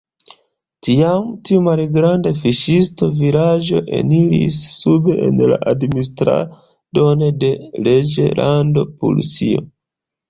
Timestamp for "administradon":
5.75-7.23